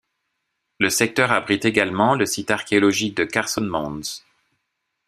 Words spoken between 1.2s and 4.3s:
abrite également le site archéologique de Carson Mounds.